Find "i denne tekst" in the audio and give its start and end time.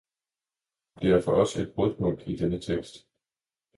2.27-3.07